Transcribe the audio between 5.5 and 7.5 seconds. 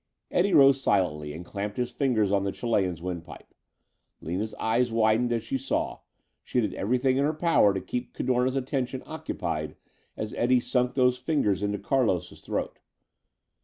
saw. She did everything in her